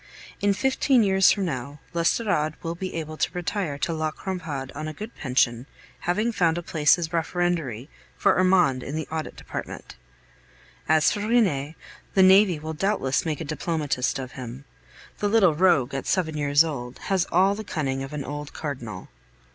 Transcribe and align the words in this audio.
In 0.39 0.53
fifteen 0.55 1.03
years 1.03 1.29
from 1.31 1.45
now, 1.45 1.79
l'Estorade 1.93 2.55
will 2.63 2.73
be 2.73 2.95
able 2.95 3.17
to 3.17 3.31
retire 3.33 3.77
to 3.77 3.93
La 3.93 4.09
Crampade 4.09 4.71
on 4.73 4.87
a 4.87 4.93
good 4.93 5.13
pension, 5.13 5.67
having 5.99 6.31
found 6.31 6.57
a 6.57 6.63
place 6.63 6.97
as 6.97 7.09
referendary 7.13 7.87
for 8.17 8.35
Armand 8.35 8.81
in 8.81 8.95
the 8.95 9.07
Audit 9.11 9.35
Department. 9.35 9.95
As 10.89 11.11
for 11.11 11.19
Rene, 11.19 11.75
the 12.15 12.23
navy 12.23 12.57
will 12.57 12.73
doubtless 12.73 13.27
make 13.27 13.41
a 13.41 13.45
diplomatist 13.45 14.17
of 14.17 14.31
him. 14.31 14.65
The 15.19 15.29
little 15.29 15.53
rogue, 15.53 15.93
at 15.93 16.07
seven 16.07 16.35
years 16.35 16.63
old, 16.63 16.97
has 17.11 17.27
all 17.31 17.53
the 17.53 17.63
cunning 17.63 18.01
of 18.01 18.11
an 18.11 18.23
old 18.25 18.53
Cardinal. 18.53 19.09